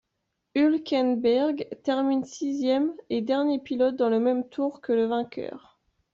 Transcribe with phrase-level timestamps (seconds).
[0.55, 5.77] Hülkenberg termine sixième, et dernier pilote dans le même tour que le vainqueur.